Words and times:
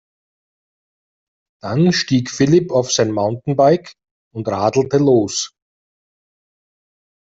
Dann 1.61 1.93
stieg 1.93 2.31
Philipp 2.31 2.71
auf 2.71 2.91
sein 2.91 3.11
Mountainbike 3.11 3.93
und 4.33 4.47
radelte 4.47 4.97
los. 4.97 5.53